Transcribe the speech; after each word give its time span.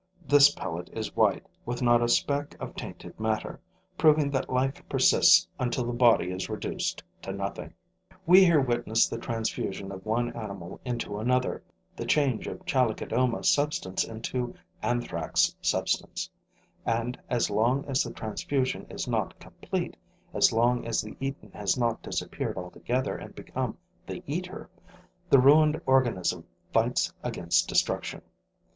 This 0.27 0.49
pellet 0.49 0.89
is 0.93 1.15
white, 1.15 1.45
with 1.63 1.83
not 1.83 2.01
a 2.01 2.07
speck 2.09 2.55
of 2.59 2.75
tainted 2.75 3.19
matter, 3.19 3.59
proving 3.99 4.31
that 4.31 4.49
life 4.49 4.81
persists 4.89 5.47
until 5.59 5.83
the 5.85 5.93
body 5.93 6.31
is 6.31 6.49
reduced 6.49 7.03
to 7.21 7.31
nothing. 7.31 7.75
We 8.25 8.43
here 8.43 8.59
witness 8.59 9.07
the 9.07 9.19
transfusion 9.19 9.91
of 9.91 10.03
one 10.03 10.33
animal 10.33 10.79
into 10.83 11.19
another, 11.19 11.61
the 11.95 12.07
change 12.07 12.47
of 12.47 12.65
Chalicodoma 12.65 13.43
substance 13.43 14.03
into 14.03 14.55
Anthrax 14.81 15.55
substance; 15.61 16.31
and, 16.83 17.15
as 17.29 17.51
long 17.51 17.85
as 17.85 18.01
the 18.01 18.11
transfusion 18.11 18.87
is 18.89 19.07
not 19.07 19.39
complete, 19.39 19.95
as 20.33 20.51
long 20.51 20.83
as 20.87 21.03
the 21.03 21.15
eaten 21.19 21.51
has 21.51 21.77
not 21.77 22.01
disappeared 22.01 22.57
altogether 22.57 23.15
and 23.15 23.35
become 23.35 23.77
the 24.07 24.23
eater, 24.25 24.67
the 25.29 25.37
ruined 25.37 25.79
organism 25.85 26.43
fights 26.73 27.13
against 27.21 27.69
destruction. 27.69 28.23